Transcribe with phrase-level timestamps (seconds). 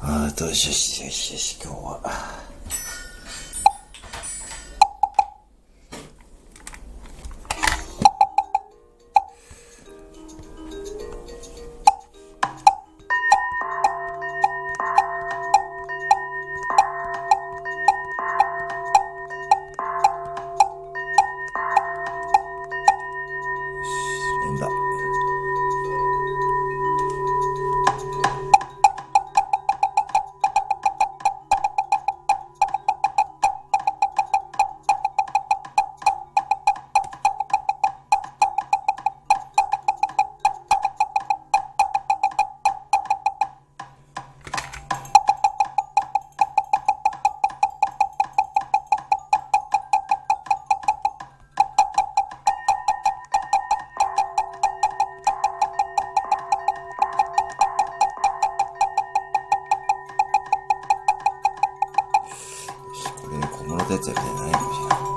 [0.00, 2.47] ああ、どうしよし、よしよし、今日は。
[63.88, 65.08] 再再在燃一瓶